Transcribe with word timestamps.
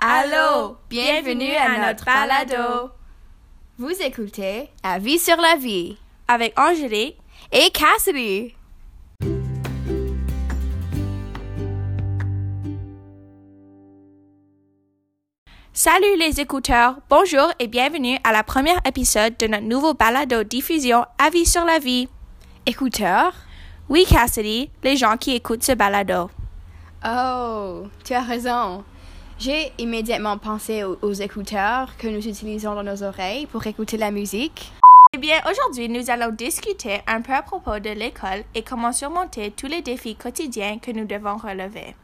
Allô, 0.00 0.76
bienvenue 0.88 1.56
à 1.56 1.88
notre 1.88 2.04
balado. 2.04 2.92
Vous 3.78 3.90
écoutez 4.00 4.70
Avis 4.84 5.18
sur 5.18 5.36
la 5.38 5.56
vie 5.56 5.96
Avec 6.28 6.56
Angélique 6.56 7.16
et 7.50 7.68
Cassidy. 7.70 8.54
Salut 15.72 16.16
les 16.16 16.40
écouteurs, 16.40 16.98
bonjour 17.10 17.50
et 17.58 17.66
bienvenue 17.66 18.18
à 18.22 18.30
la 18.30 18.44
première 18.44 18.80
épisode 18.86 19.36
de 19.36 19.48
notre 19.48 19.64
nouveau 19.64 19.94
balado 19.94 20.44
diffusion 20.44 21.06
Avis 21.18 21.46
sur 21.46 21.64
la 21.64 21.80
vie. 21.80 22.08
Écouteurs? 22.66 23.32
Oui, 23.88 24.06
Cassidy, 24.08 24.70
les 24.84 24.96
gens 24.96 25.16
qui 25.16 25.34
écoutent 25.34 25.64
ce 25.64 25.72
balado. 25.72 26.30
Oh, 27.04 27.88
tu 28.04 28.14
as 28.14 28.22
raison. 28.22 28.84
J'ai 29.38 29.70
immédiatement 29.78 30.36
pensé 30.36 30.82
aux, 30.82 30.98
aux 31.00 31.12
écouteurs 31.12 31.96
que 31.96 32.08
nous 32.08 32.26
utilisons 32.26 32.74
dans 32.74 32.82
nos 32.82 33.04
oreilles 33.04 33.46
pour 33.46 33.64
écouter 33.68 33.96
la 33.96 34.10
musique. 34.10 34.72
Eh 35.14 35.18
bien, 35.18 35.38
aujourd'hui, 35.48 35.88
nous 35.88 36.10
allons 36.10 36.32
discuter 36.32 37.00
un 37.06 37.20
peu 37.20 37.32
à 37.32 37.42
propos 37.42 37.78
de 37.78 37.90
l'école 37.90 38.42
et 38.56 38.62
comment 38.62 38.92
surmonter 38.92 39.52
tous 39.52 39.68
les 39.68 39.80
défis 39.80 40.16
quotidiens 40.16 40.78
que 40.78 40.90
nous 40.90 41.04
devons 41.04 41.36
relever. 41.36 41.94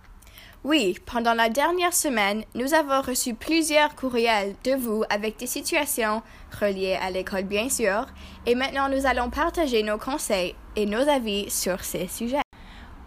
Oui, 0.63 0.97
pendant 1.07 1.35
la 1.35 1.49
dernière 1.49 1.93
semaine, 1.93 2.45
nous 2.55 2.73
avons 2.73 3.03
reçu 3.03 3.35
plusieurs 3.35 3.97
courriels 3.97 4.55
de 4.63 4.77
vous 4.77 5.03
avec 5.11 5.37
des 5.37 5.49
situations 5.49 6.23
reliées 6.61 6.99
à 7.03 7.11
l'école, 7.11 7.43
bien 7.43 7.69
sûr, 7.69 8.07
et 8.47 8.55
maintenant 8.55 8.89
nous 8.89 9.07
allons 9.07 9.29
partager 9.29 9.83
nos 9.83 9.99
conseils 9.99 10.55
et 10.77 10.87
nos 10.87 11.07
avis 11.09 11.51
sur 11.51 11.83
ces 11.83 12.07
sujets. 12.07 12.44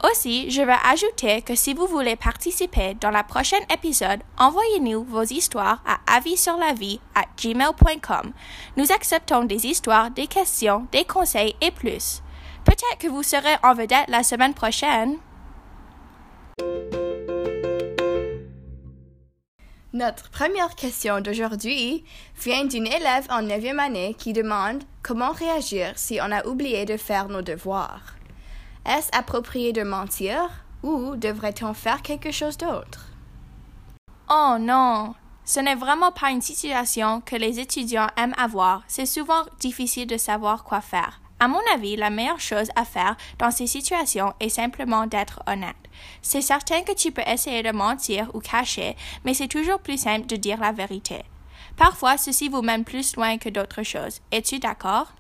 Aussi, 0.04 0.52
je 0.52 0.62
veux 0.62 0.76
ajouter 0.84 1.42
que 1.42 1.56
si 1.56 1.74
vous 1.74 1.88
voulez 1.88 2.16
participer 2.16 2.94
dans 3.02 3.10
la 3.10 3.24
prochaine 3.24 3.64
épisode, 3.74 4.22
envoyez-nous 4.38 5.04
vos 5.04 5.24
histoires 5.24 5.82
à 5.86 5.98
à 6.06 6.20
gmail.com. 7.42 8.32
Nous 8.78 8.92
acceptons 8.92 9.44
des 9.46 9.66
histoires, 9.66 10.12
des 10.12 10.28
questions, 10.28 10.88
des 10.92 11.06
conseils 11.06 11.56
et 11.62 11.72
plus. 11.72 12.22
Peut-être 12.64 13.00
que 13.00 13.08
vous 13.08 13.24
serez 13.24 13.56
en 13.64 13.74
vedette 13.74 14.08
la 14.08 14.24
semaine 14.24 14.54
prochaine. 14.54 15.18
Notre 19.94 20.30
première 20.30 20.76
question 20.76 21.22
d'aujourd'hui 21.22 22.04
vient 22.36 22.66
d'une 22.66 22.88
élève 22.88 23.26
en 23.30 23.42
9e 23.42 23.80
année 23.80 24.16
qui 24.16 24.34
demande 24.34 24.84
comment 25.02 25.32
réagir 25.32 25.94
si 25.96 26.20
on 26.22 26.32
a 26.32 26.46
oublié 26.46 26.86
de 26.86 26.98
faire 26.98 27.30
nos 27.30 27.42
devoirs. 27.42 28.17
Est-ce 28.88 29.10
approprié 29.12 29.74
de 29.74 29.84
mentir 29.84 30.50
ou 30.82 31.18
devrait-on 31.18 31.74
faire 31.74 32.02
quelque 32.02 32.32
chose 32.32 32.58
d'autre? 32.58 33.08
Oh 34.30 34.56
non, 34.60 35.14
ce 35.44 35.60
n'est 35.60 35.76
vraiment 35.76 36.12
pas 36.12 36.32
une 36.32 36.42
situation 36.42 37.22
que 37.22 37.36
les 37.36 37.60
étudiants 37.60 38.08
aiment 38.16 38.36
avoir. 38.38 38.84
C'est 38.88 39.06
souvent 39.06 39.44
difficile 39.60 40.08
de 40.08 40.18
savoir 40.18 40.64
quoi 40.64 40.80
faire. 40.80 41.20
À 41.40 41.50
mon 41.50 41.60
avis, 41.74 41.98
la 41.98 42.10
meilleure 42.10 42.40
chose 42.40 42.70
à 42.76 42.86
faire 42.86 43.18
dans 43.40 43.52
ces 43.52 43.68
situations 43.68 44.34
est 44.40 44.50
simplement 44.50 45.06
d'être 45.06 45.44
honnête. 45.48 45.76
C'est 46.22 46.42
certain 46.42 46.82
que 46.82 46.94
tu 46.94 47.12
peux 47.12 47.28
essayer 47.28 47.64
de 47.64 47.72
mentir 47.72 48.32
ou 48.34 48.40
cacher, 48.40 48.96
mais 49.26 49.34
c'est 49.34 49.48
toujours 49.50 49.80
plus 49.80 49.98
simple 49.98 50.28
de 50.28 50.36
dire 50.38 50.60
la 50.60 50.72
vérité. 50.72 51.24
Parfois, 51.76 52.18
ceci 52.18 52.48
vous 52.48 52.62
mène 52.62 52.86
plus 52.86 53.16
loin 53.18 53.38
que 53.38 53.50
d'autres 53.50 53.84
choses. 53.84 54.22
Es-tu 54.32 54.60
d'accord? 54.60 55.12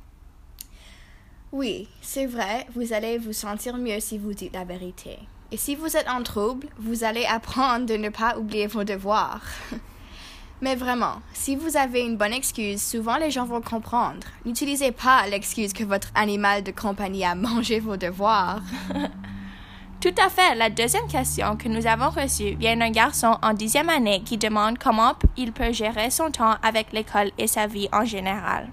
Oui, 1.57 1.87
c'est 2.01 2.27
vrai, 2.27 2.67
vous 2.75 2.93
allez 2.93 3.17
vous 3.17 3.33
sentir 3.33 3.77
mieux 3.77 3.99
si 3.99 4.19
vous 4.19 4.35
dites 4.35 4.53
la 4.53 4.63
vérité. 4.63 5.17
Et 5.51 5.57
si 5.57 5.73
vous 5.73 5.97
êtes 5.97 6.07
en 6.07 6.21
trouble, 6.21 6.67
vous 6.77 7.03
allez 7.03 7.25
apprendre 7.25 7.87
de 7.87 7.95
ne 7.95 8.09
pas 8.09 8.37
oublier 8.37 8.67
vos 8.67 8.83
devoirs. 8.83 9.41
Mais 10.61 10.75
vraiment, 10.75 11.15
si 11.33 11.55
vous 11.55 11.75
avez 11.75 12.01
une 12.01 12.15
bonne 12.15 12.33
excuse, 12.33 12.79
souvent 12.79 13.17
les 13.17 13.31
gens 13.31 13.45
vont 13.45 13.61
comprendre. 13.61 14.27
N'utilisez 14.45 14.91
pas 14.91 15.25
l'excuse 15.25 15.73
que 15.73 15.83
votre 15.83 16.11
animal 16.13 16.61
de 16.61 16.69
compagnie 16.69 17.25
a 17.25 17.33
mangé 17.33 17.79
vos 17.79 17.97
devoirs. 17.97 18.61
Tout 19.99 20.13
à 20.23 20.29
fait. 20.29 20.53
La 20.53 20.69
deuxième 20.69 21.07
question 21.07 21.57
que 21.57 21.69
nous 21.69 21.87
avons 21.87 22.11
reçue 22.11 22.53
vient 22.53 22.77
d'un 22.77 22.91
garçon 22.91 23.35
en 23.41 23.55
dixième 23.55 23.89
année 23.89 24.21
qui 24.23 24.37
demande 24.37 24.77
comment 24.77 25.15
il 25.37 25.53
peut 25.53 25.73
gérer 25.73 26.11
son 26.11 26.29
temps 26.29 26.57
avec 26.61 26.93
l'école 26.93 27.31
et 27.39 27.47
sa 27.47 27.65
vie 27.65 27.89
en 27.91 28.05
général. 28.05 28.69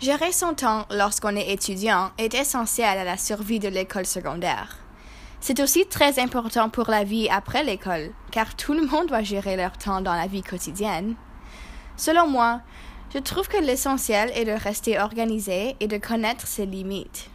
Gérer 0.00 0.32
son 0.32 0.54
temps 0.54 0.86
lorsqu'on 0.90 1.36
est 1.36 1.52
étudiant 1.52 2.10
est 2.16 2.32
essentiel 2.32 2.96
à 2.96 3.04
la 3.04 3.18
survie 3.18 3.58
de 3.58 3.68
l'école 3.68 4.06
secondaire. 4.06 4.78
C'est 5.42 5.60
aussi 5.60 5.84
très 5.84 6.18
important 6.18 6.70
pour 6.70 6.90
la 6.90 7.04
vie 7.04 7.28
après 7.28 7.64
l'école, 7.64 8.10
car 8.30 8.56
tout 8.56 8.72
le 8.72 8.86
monde 8.86 9.08
doit 9.08 9.22
gérer 9.22 9.56
leur 9.56 9.76
temps 9.76 10.00
dans 10.00 10.14
la 10.14 10.26
vie 10.26 10.42
quotidienne. 10.42 11.16
Selon 11.98 12.26
moi, 12.26 12.62
je 13.12 13.18
trouve 13.18 13.46
que 13.48 13.58
l'essentiel 13.58 14.32
est 14.34 14.46
de 14.46 14.52
rester 14.52 14.98
organisé 14.98 15.76
et 15.80 15.86
de 15.86 15.98
connaître 15.98 16.46
ses 16.46 16.64
limites. 16.64 17.28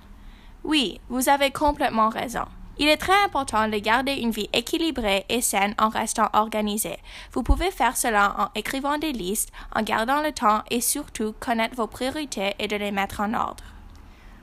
Oui, 0.63 0.99
vous 1.09 1.29
avez 1.29 1.51
complètement 1.51 2.09
raison. 2.09 2.45
Il 2.77 2.89
est 2.89 2.97
très 2.97 3.23
important 3.23 3.69
de 3.69 3.77
garder 3.77 4.13
une 4.13 4.31
vie 4.31 4.49
équilibrée 4.51 5.25
et 5.29 5.41
saine 5.41 5.75
en 5.77 5.87
restant 5.87 6.29
organisé. 6.33 6.97
Vous 7.31 7.41
pouvez 7.41 7.71
faire 7.71 7.95
cela 7.95 8.35
en 8.37 8.59
écrivant 8.59 8.97
des 8.97 9.13
listes, 9.13 9.51
en 9.73 9.81
gardant 9.81 10.21
le 10.21 10.33
temps 10.33 10.61
et 10.69 10.81
surtout 10.81 11.33
connaître 11.39 11.75
vos 11.75 11.87
priorités 11.87 12.53
et 12.59 12.67
de 12.67 12.75
les 12.75 12.91
mettre 12.91 13.21
en 13.21 13.33
ordre. 13.33 13.63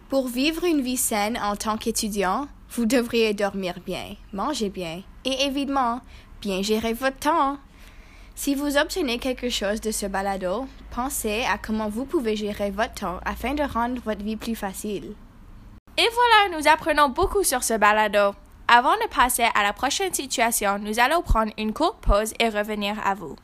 Pour 0.09 0.29
vivre 0.29 0.65
une 0.65 0.81
vie 0.81 0.97
saine 0.97 1.39
en 1.43 1.57
tant 1.57 1.77
qu'étudiant, 1.77 2.49
vous 2.71 2.87
devriez 2.87 3.35
dormir 3.35 3.75
bien, 3.85 4.17
manger 4.33 4.71
bien 4.71 5.03
et 5.27 5.45
évidemment 5.45 6.01
bien 6.41 6.63
gérer 6.63 6.95
votre 6.95 7.19
temps. 7.19 7.59
Si 8.35 8.55
vous 8.55 8.79
obtenez 8.79 9.19
quelque 9.19 9.51
chose 9.51 9.83
de 9.83 9.91
ce 9.91 10.07
balado, 10.07 10.67
pensez 10.91 11.45
à 11.51 11.59
comment 11.59 11.91
vous 11.91 12.07
pouvez 12.07 12.35
gérer 12.35 12.71
votre 12.71 12.95
temps 12.95 13.21
afin 13.27 13.53
de 13.53 13.63
rendre 13.63 14.01
votre 14.07 14.25
vie 14.25 14.37
plus 14.37 14.57
facile. 14.57 15.15
Et 16.03 16.09
voilà, 16.15 16.59
nous 16.59 16.67
apprenons 16.67 17.11
beaucoup 17.11 17.45
sur 17.45 17.63
ce 17.63 17.75
balado. 17.75 18.35
Avant 18.67 18.95
de 18.95 19.09
passer 19.15 19.47
à 19.55 19.63
la 19.63 19.73
prochaine 19.73 20.13
situation, 20.13 20.81
nous 20.81 20.99
allons 20.99 21.23
prendre 21.23 21.53
une 21.57 21.73
courte 21.73 22.01
pause 22.01 22.35
et 22.41 22.49
revenir 22.49 22.97
à 23.07 23.15
vous. 23.15 23.37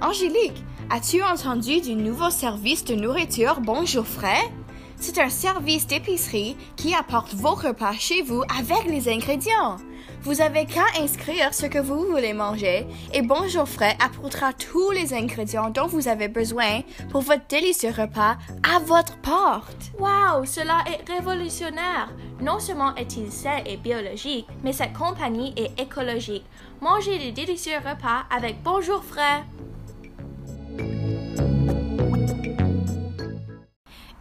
Angélique, 0.00 0.64
as-tu 0.88 1.22
entendu 1.22 1.82
du 1.82 1.94
nouveau 1.94 2.30
service 2.30 2.86
de 2.86 2.94
nourriture 2.94 3.60
Bonjour 3.60 4.06
Frais? 4.06 4.50
C'est 4.98 5.18
un 5.18 5.28
service 5.28 5.86
d'épicerie 5.86 6.56
qui 6.76 6.94
apporte 6.94 7.34
vos 7.34 7.54
repas 7.54 7.92
chez 7.92 8.22
vous 8.22 8.42
avec 8.58 8.86
les 8.86 9.08
ingrédients. 9.08 9.76
Vous 10.22 10.40
avez 10.40 10.64
qu'à 10.66 10.84
inscrire 11.00 11.52
ce 11.54 11.66
que 11.66 11.78
vous 11.78 12.06
voulez 12.06 12.32
manger 12.32 12.86
et 13.12 13.22
Bonjour 13.22 13.68
Frais 13.68 13.96
apportera 14.04 14.52
tous 14.52 14.90
les 14.90 15.14
ingrédients 15.14 15.70
dont 15.70 15.86
vous 15.86 16.08
avez 16.08 16.28
besoin 16.28 16.80
pour 17.10 17.20
votre 17.20 17.46
délicieux 17.46 17.90
repas 17.90 18.36
à 18.62 18.78
votre 18.80 19.16
porte. 19.18 19.92
Wow, 19.98 20.44
cela 20.44 20.78
est 20.86 21.08
révolutionnaire! 21.08 22.08
Non 22.40 22.58
seulement 22.58 22.94
est-il 22.96 23.30
sain 23.30 23.58
et 23.64 23.76
biologique, 23.76 24.46
mais 24.64 24.72
cette 24.72 24.94
compagnie 24.94 25.54
est 25.56 25.80
écologique. 25.80 26.44
Mangez 26.80 27.18
des 27.18 27.32
délicieux 27.32 27.78
repas 27.78 28.24
avec 28.34 28.62
Bonjour 28.62 29.04
Frais! 29.04 29.44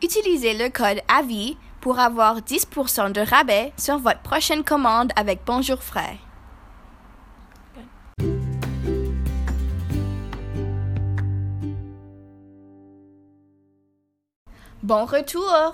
Utilisez 0.06 0.54
le 0.54 0.70
code 0.70 1.02
AVI 1.08 1.58
pour 1.82 1.98
avoir 1.98 2.40
10% 2.42 3.12
de 3.12 3.22
rabais 3.22 3.74
sur 3.76 3.98
votre 3.98 4.22
prochaine 4.22 4.64
commande 4.64 5.12
avec 5.16 5.40
Bonjour 5.48 5.82
Frais. 5.82 6.18
Bon 14.84 15.06
retour! 15.06 15.74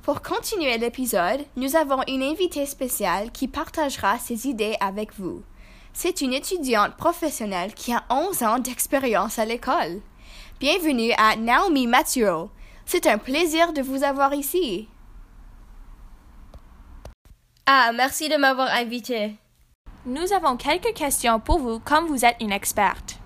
Pour 0.00 0.22
continuer 0.22 0.78
l'épisode, 0.78 1.44
nous 1.56 1.76
avons 1.76 2.00
une 2.08 2.22
invitée 2.22 2.64
spéciale 2.64 3.30
qui 3.30 3.46
partagera 3.46 4.18
ses 4.18 4.48
idées 4.48 4.78
avec 4.80 5.12
vous. 5.18 5.42
C'est 5.92 6.22
une 6.22 6.32
étudiante 6.32 6.96
professionnelle 6.96 7.74
qui 7.74 7.92
a 7.92 8.04
11 8.08 8.42
ans 8.42 8.58
d'expérience 8.58 9.38
à 9.38 9.44
l'école. 9.44 10.00
Bienvenue 10.60 11.12
à 11.18 11.36
Naomi 11.36 11.86
Mathieu. 11.86 12.48
C'est 12.86 13.08
un 13.08 13.18
plaisir 13.18 13.72
de 13.72 13.82
vous 13.82 14.04
avoir 14.04 14.32
ici. 14.32 14.88
Ah, 17.66 17.90
merci 17.92 18.28
de 18.28 18.36
m'avoir 18.36 18.68
invité. 18.68 19.34
Nous 20.06 20.32
avons 20.32 20.56
quelques 20.56 20.94
questions 20.94 21.40
pour 21.40 21.58
vous 21.58 21.80
comme 21.80 22.06
vous 22.06 22.24
êtes 22.24 22.36
une 22.40 22.52
experte. 22.52 23.18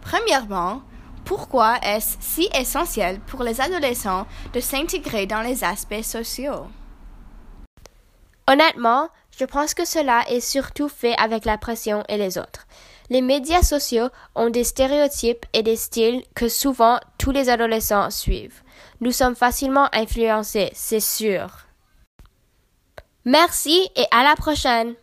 Premièrement, 0.00 0.82
pourquoi 1.24 1.78
est-ce 1.82 2.16
si 2.20 2.48
essentiel 2.54 3.18
pour 3.22 3.42
les 3.42 3.60
adolescents 3.60 4.28
de 4.52 4.60
s'intégrer 4.60 5.26
dans 5.26 5.42
les 5.42 5.64
aspects 5.64 6.02
sociaux? 6.02 6.68
Honnêtement, 8.46 9.08
je 9.36 9.44
pense 9.44 9.74
que 9.74 9.84
cela 9.84 10.24
est 10.28 10.40
surtout 10.40 10.88
fait 10.88 11.16
avec 11.18 11.44
la 11.44 11.58
pression 11.58 12.04
et 12.08 12.16
les 12.16 12.38
autres. 12.38 12.68
Les 13.10 13.22
médias 13.22 13.62
sociaux 13.62 14.08
ont 14.36 14.50
des 14.50 14.62
stéréotypes 14.62 15.44
et 15.52 15.64
des 15.64 15.74
styles 15.74 16.22
que 16.36 16.48
souvent 16.48 17.00
tous 17.18 17.32
les 17.32 17.48
adolescents 17.48 18.08
suivent. 18.10 18.62
Nous 19.00 19.10
sommes 19.10 19.34
facilement 19.34 19.88
influencés, 19.92 20.70
c'est 20.74 21.00
sûr. 21.00 21.66
Merci 23.24 23.88
et 23.96 24.06
à 24.12 24.22
la 24.22 24.36
prochaine. 24.36 24.94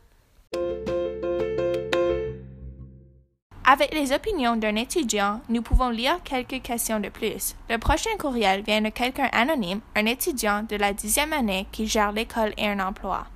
Avec 3.69 3.93
les 3.93 4.13
opinions 4.13 4.55
d'un 4.55 4.77
étudiant, 4.77 5.41
nous 5.49 5.61
pouvons 5.61 5.89
lire 5.89 6.23
quelques 6.23 6.61
questions 6.61 7.01
de 7.01 7.09
plus. 7.09 7.55
Le 7.69 7.77
prochain 7.77 8.15
courriel 8.17 8.61
vient 8.61 8.81
de 8.81 8.87
quelqu'un 8.87 9.27
anonyme, 9.33 9.81
un 9.97 10.05
étudiant 10.05 10.63
de 10.63 10.77
la 10.77 10.93
dixième 10.93 11.33
année 11.33 11.67
qui 11.73 11.85
gère 11.85 12.13
l'école 12.13 12.53
et 12.57 12.69
un 12.69 12.79
emploi. 12.79 13.27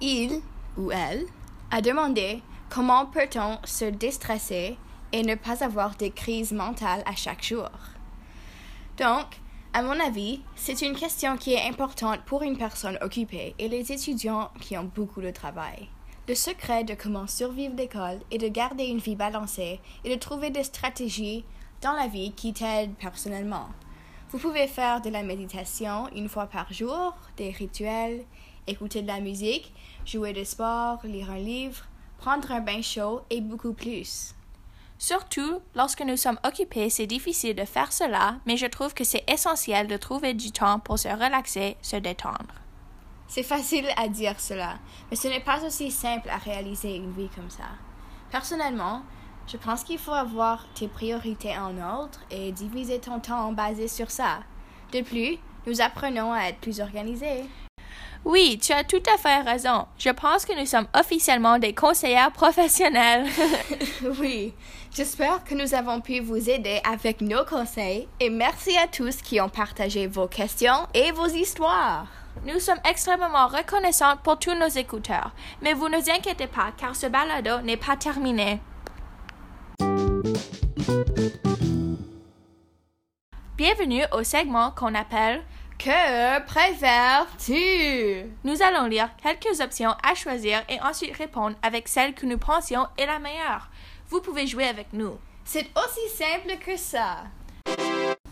Il 0.00 0.40
ou 0.78 0.90
elle 0.90 1.26
a 1.70 1.82
demandé 1.82 2.40
comment 2.70 3.06
peut-on 3.06 3.58
se 3.64 3.84
déstresser 3.84 4.76
et 5.12 5.22
ne 5.22 5.34
pas 5.34 5.64
avoir 5.64 5.94
des 5.96 6.10
crises 6.10 6.52
mentales 6.52 7.02
à 7.06 7.14
chaque 7.14 7.44
jour? 7.44 7.70
Donc, 8.98 9.26
à 9.72 9.82
mon 9.82 9.98
avis, 9.98 10.40
c'est 10.54 10.82
une 10.82 10.94
question 10.94 11.36
qui 11.36 11.54
est 11.54 11.68
importante 11.68 12.20
pour 12.26 12.42
une 12.42 12.56
personne 12.56 12.98
occupée 13.00 13.54
et 13.58 13.68
les 13.68 13.90
étudiants 13.90 14.50
qui 14.60 14.78
ont 14.78 14.90
beaucoup 14.94 15.20
de 15.20 15.30
travail. 15.30 15.88
Le 16.28 16.34
secret 16.34 16.84
de 16.84 16.94
comment 16.94 17.26
survivre 17.26 17.74
l'école 17.76 18.20
est 18.30 18.38
de 18.38 18.48
garder 18.48 18.84
une 18.84 18.98
vie 18.98 19.16
balancée 19.16 19.80
et 20.04 20.14
de 20.14 20.18
trouver 20.18 20.50
des 20.50 20.62
stratégies 20.62 21.44
dans 21.82 21.92
la 21.92 22.06
vie 22.06 22.32
qui 22.32 22.52
t'aident 22.52 22.94
personnellement. 22.94 23.68
Vous 24.30 24.38
pouvez 24.38 24.66
faire 24.66 25.00
de 25.00 25.10
la 25.10 25.22
méditation 25.22 26.08
une 26.14 26.28
fois 26.28 26.46
par 26.46 26.72
jour, 26.72 27.14
des 27.36 27.50
rituels, 27.50 28.24
écouter 28.66 29.02
de 29.02 29.06
la 29.06 29.20
musique, 29.20 29.74
jouer 30.06 30.32
du 30.32 30.44
sport, 30.44 31.00
lire 31.04 31.30
un 31.30 31.38
livre, 31.38 31.84
prendre 32.24 32.50
un 32.52 32.60
bain 32.60 32.80
chaud 32.80 33.20
et 33.28 33.42
beaucoup 33.42 33.74
plus. 33.74 34.34
Surtout, 34.96 35.60
lorsque 35.74 36.00
nous 36.00 36.16
sommes 36.16 36.38
occupés, 36.42 36.88
c'est 36.88 37.06
difficile 37.06 37.54
de 37.54 37.66
faire 37.66 37.92
cela, 37.92 38.36
mais 38.46 38.56
je 38.56 38.64
trouve 38.64 38.94
que 38.94 39.04
c'est 39.04 39.30
essentiel 39.30 39.88
de 39.88 39.98
trouver 39.98 40.32
du 40.32 40.50
temps 40.50 40.78
pour 40.78 40.98
se 40.98 41.08
relaxer, 41.08 41.76
se 41.82 41.96
détendre. 41.96 42.54
C'est 43.28 43.42
facile 43.42 43.86
à 43.98 44.08
dire 44.08 44.40
cela, 44.40 44.78
mais 45.10 45.18
ce 45.18 45.28
n'est 45.28 45.44
pas 45.44 45.66
aussi 45.66 45.90
simple 45.90 46.30
à 46.30 46.38
réaliser 46.38 46.96
une 46.96 47.12
vie 47.12 47.28
comme 47.34 47.50
ça. 47.50 47.68
Personnellement, 48.30 49.02
je 49.46 49.58
pense 49.58 49.84
qu'il 49.84 49.98
faut 49.98 50.12
avoir 50.12 50.64
tes 50.72 50.88
priorités 50.88 51.58
en 51.58 51.76
ordre 51.76 52.18
et 52.30 52.52
diviser 52.52 53.00
ton 53.00 53.20
temps 53.20 53.52
basé 53.52 53.86
sur 53.86 54.10
ça. 54.10 54.38
De 54.92 55.02
plus, 55.02 55.36
nous 55.66 55.82
apprenons 55.82 56.32
à 56.32 56.44
être 56.44 56.60
plus 56.60 56.80
organisés. 56.80 57.44
Oui, 58.24 58.58
tu 58.60 58.72
as 58.72 58.84
tout 58.84 59.02
à 59.12 59.18
fait 59.18 59.42
raison. 59.42 59.86
Je 59.98 60.08
pense 60.08 60.46
que 60.46 60.58
nous 60.58 60.64
sommes 60.64 60.86
officiellement 60.98 61.58
des 61.58 61.74
conseillères 61.74 62.32
professionnelles. 62.32 63.26
oui, 64.18 64.54
j'espère 64.94 65.44
que 65.44 65.54
nous 65.54 65.74
avons 65.74 66.00
pu 66.00 66.20
vous 66.20 66.48
aider 66.48 66.80
avec 66.90 67.20
nos 67.20 67.44
conseils 67.44 68.08
et 68.20 68.30
merci 68.30 68.76
à 68.78 68.86
tous 68.86 69.16
qui 69.16 69.42
ont 69.42 69.50
partagé 69.50 70.06
vos 70.06 70.26
questions 70.26 70.86
et 70.94 71.12
vos 71.12 71.26
histoires. 71.26 72.06
Nous 72.46 72.60
sommes 72.60 72.80
extrêmement 72.88 73.46
reconnaissants 73.46 74.16
pour 74.22 74.38
tous 74.38 74.54
nos 74.54 74.68
écouteurs, 74.68 75.32
mais 75.60 75.74
vous 75.74 75.90
ne 75.90 75.98
vous 75.98 76.10
inquiétez 76.10 76.46
pas 76.46 76.72
car 76.78 76.96
ce 76.96 77.06
balado 77.06 77.60
n'est 77.62 77.76
pas 77.76 77.96
terminé. 77.96 78.58
Bienvenue 83.56 84.02
au 84.12 84.24
segment 84.24 84.72
qu'on 84.72 84.94
appelle 84.94 85.42
Que 85.84 86.42
préfères-tu? 86.46 88.24
Nous 88.42 88.62
allons 88.62 88.86
lire 88.86 89.10
quelques 89.22 89.60
options 89.60 89.94
à 90.02 90.14
choisir 90.14 90.62
et 90.70 90.80
ensuite 90.80 91.14
répondre 91.14 91.56
avec 91.60 91.88
celle 91.88 92.14
que 92.14 92.24
nous 92.24 92.38
pensions 92.38 92.86
est 92.96 93.04
la 93.04 93.18
meilleure. 93.18 93.68
Vous 94.08 94.22
pouvez 94.22 94.46
jouer 94.46 94.64
avec 94.64 94.94
nous. 94.94 95.18
C'est 95.44 95.66
aussi 95.76 96.08
simple 96.16 96.56
que 96.64 96.78
ça. 96.78 97.24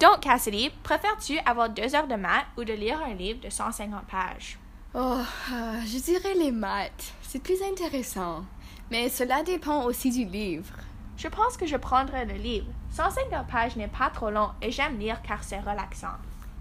Donc, 0.00 0.20
Cassidy, 0.20 0.70
préfères-tu 0.82 1.38
avoir 1.40 1.68
deux 1.68 1.94
heures 1.94 2.08
de 2.08 2.14
maths 2.14 2.46
ou 2.56 2.64
de 2.64 2.72
lire 2.72 3.02
un 3.02 3.12
livre 3.12 3.40
de 3.40 3.50
150 3.50 4.06
pages? 4.06 4.58
Oh, 4.94 5.18
euh, 5.52 5.80
je 5.84 5.98
dirais 5.98 6.34
les 6.34 6.52
maths. 6.52 7.12
C'est 7.20 7.42
plus 7.42 7.62
intéressant. 7.70 8.46
Mais 8.90 9.10
cela 9.10 9.42
dépend 9.42 9.84
aussi 9.84 10.08
du 10.08 10.24
livre. 10.24 10.72
Je 11.18 11.28
pense 11.28 11.58
que 11.58 11.66
je 11.66 11.76
prendrai 11.76 12.24
le 12.24 12.32
livre. 12.32 12.72
150 12.92 13.46
pages 13.46 13.76
n'est 13.76 13.88
pas 13.88 14.08
trop 14.08 14.30
long 14.30 14.52
et 14.62 14.70
j'aime 14.70 14.98
lire 14.98 15.20
car 15.20 15.44
c'est 15.44 15.60
relaxant. 15.60 16.16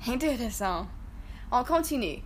Intéressant. 0.08 0.88
On 1.52 1.64
continue. 1.64 2.22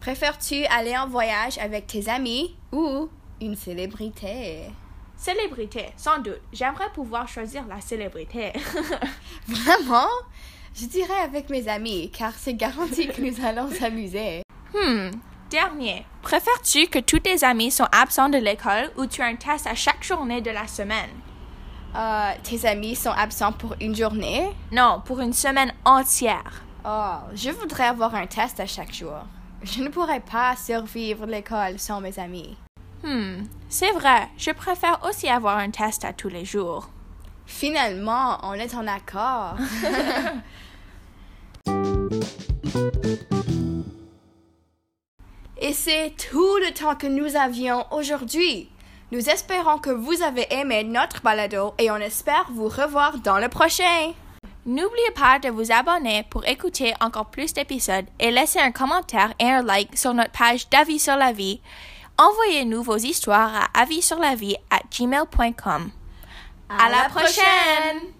Préfères-tu 0.00 0.64
aller 0.66 0.96
en 0.96 1.08
voyage 1.08 1.58
avec 1.58 1.86
tes 1.86 2.08
amis 2.08 2.56
ou 2.72 3.08
une 3.40 3.56
célébrité? 3.56 4.64
Célébrité, 5.16 5.86
sans 5.96 6.18
doute. 6.18 6.40
J'aimerais 6.52 6.90
pouvoir 6.94 7.28
choisir 7.28 7.66
la 7.66 7.80
célébrité. 7.80 8.52
Vraiment? 9.46 10.08
Je 10.74 10.86
dirais 10.86 11.20
avec 11.24 11.50
mes 11.50 11.68
amis, 11.68 12.10
car 12.10 12.32
c'est 12.34 12.54
garanti 12.54 13.08
que 13.08 13.20
nous 13.20 13.44
allons 13.44 13.70
s'amuser. 13.70 14.42
Hmm. 14.74 15.10
Dernier. 15.50 16.06
Préfères-tu 16.22 16.86
que 16.86 17.00
tous 17.00 17.18
tes 17.18 17.44
amis 17.44 17.70
sont 17.70 17.88
absents 17.92 18.28
de 18.28 18.38
l'école 18.38 18.90
ou 18.96 19.06
tu 19.06 19.20
as 19.20 19.26
un 19.26 19.36
test 19.36 19.66
à 19.66 19.74
chaque 19.74 20.04
journée 20.04 20.40
de 20.40 20.50
la 20.50 20.66
semaine? 20.66 21.10
Euh, 21.96 22.30
tes 22.44 22.66
amis 22.66 22.94
sont 22.94 23.10
absents 23.10 23.52
pour 23.52 23.74
une 23.80 23.96
journée? 23.96 24.48
Non, 24.70 25.02
pour 25.04 25.20
une 25.20 25.32
semaine 25.32 25.72
entière. 25.84 26.62
Oh, 26.84 27.16
je 27.34 27.50
voudrais 27.50 27.86
avoir 27.86 28.14
un 28.14 28.26
test 28.26 28.60
à 28.60 28.66
chaque 28.66 28.92
jour. 28.92 29.24
Je 29.62 29.82
ne 29.82 29.88
pourrais 29.88 30.20
pas 30.20 30.56
survivre 30.56 31.26
l'école 31.26 31.78
sans 31.78 32.00
mes 32.00 32.18
amis. 32.18 32.56
Hmm, 33.02 33.44
c'est 33.68 33.92
vrai, 33.92 34.28
je 34.36 34.50
préfère 34.50 35.00
aussi 35.08 35.28
avoir 35.28 35.58
un 35.58 35.70
test 35.70 36.04
à 36.04 36.12
tous 36.12 36.28
les 36.28 36.44
jours. 36.44 36.88
Finalement, 37.46 38.38
on 38.42 38.54
est 38.54 38.74
en 38.74 38.86
accord. 38.86 39.56
Et 45.62 45.74
c'est 45.74 46.14
tout 46.16 46.56
le 46.56 46.72
temps 46.72 46.96
que 46.96 47.06
nous 47.06 47.36
avions 47.36 47.84
aujourd'hui. 47.92 48.70
Nous 49.12 49.28
espérons 49.28 49.78
que 49.78 49.90
vous 49.90 50.22
avez 50.22 50.46
aimé 50.50 50.84
notre 50.84 51.20
balado 51.20 51.74
et 51.78 51.90
on 51.90 51.96
espère 51.96 52.46
vous 52.50 52.68
revoir 52.68 53.18
dans 53.18 53.38
le 53.38 53.48
prochain. 53.48 54.12
N'oubliez 54.66 55.10
pas 55.14 55.38
de 55.38 55.48
vous 55.48 55.72
abonner 55.72 56.26
pour 56.28 56.46
écouter 56.46 56.92
encore 57.00 57.30
plus 57.30 57.54
d'épisodes 57.54 58.04
et 58.18 58.30
laisser 58.30 58.58
un 58.58 58.72
commentaire 58.72 59.32
et 59.38 59.50
un 59.50 59.62
like 59.62 59.96
sur 59.96 60.12
notre 60.12 60.32
page 60.32 60.68
d'avis 60.68 60.98
sur 60.98 61.16
la 61.16 61.32
vie. 61.32 61.60
Envoyez-nous 62.18 62.82
vos 62.82 62.98
histoires 62.98 63.54
à 63.54 63.80
avis 63.80 64.02
sur 64.02 64.18
la 64.18 64.34
vie 64.34 64.56
à 64.70 64.80
gmail.com. 64.94 65.90
À, 66.68 66.90
la 66.90 67.08
prochaine. 67.08 68.12